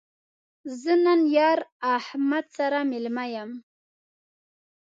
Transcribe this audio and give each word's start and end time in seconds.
زه 0.81 0.93
نن 1.03 1.21
یار 1.37 1.59
احمد 1.95 2.45
سره 2.57 2.79
مېلمه 2.91 3.25
یم 3.35 3.51